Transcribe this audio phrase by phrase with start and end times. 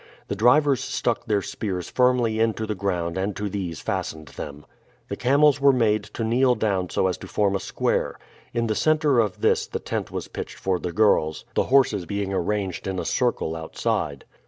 [0.29, 4.65] The drivers stuck their spears firmly into the ground and to these fastened them.
[5.09, 8.17] The camels were made to kneel down so as to form a square.
[8.51, 12.33] In the center of this the tent was pitched for the girls, the horses being
[12.33, 14.25] arranged in a circle outside.